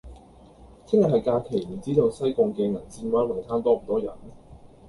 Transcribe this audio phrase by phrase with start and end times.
[0.87, 4.11] 聽日係假期，唔知道西貢嘅銀線灣泳灘多唔多人？